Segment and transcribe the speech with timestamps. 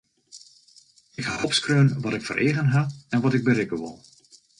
[1.15, 3.97] Ik haw opskreaun wat ik foar eagen haw en wat ik berikke wol.